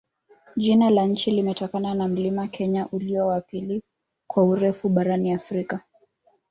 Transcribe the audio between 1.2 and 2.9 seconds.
limetokana na mlima Kenya,